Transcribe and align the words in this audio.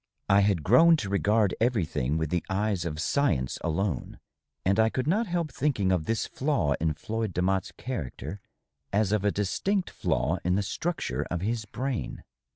I 0.29 0.39
had 0.39 0.63
grown 0.63 0.95
to 0.97 1.09
regard 1.09 1.53
everything 1.61 2.17
with 2.17 2.31
the 2.31 2.43
eyes 2.49 2.85
of 2.85 2.99
science 2.99 3.59
alone, 3.63 4.17
and 4.65 4.79
I 4.79 4.89
could 4.89 5.05
not 5.05 5.27
help 5.27 5.51
thinking 5.51 5.91
of 5.91 6.05
this 6.05 6.25
flaw 6.25 6.73
in 6.81 6.95
Floyd 6.95 7.35
Demotte's 7.35 7.71
character 7.73 8.39
as 8.91 9.11
of 9.11 9.23
a 9.23 9.29
distinct 9.31 9.91
flaw 9.91 10.39
in 10.43 10.55
the 10.55 10.63
structure 10.63 11.27
of 11.29 11.41
his 11.41 11.65
brain. 11.65 12.23